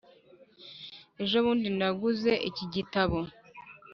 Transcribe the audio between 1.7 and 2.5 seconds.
naguze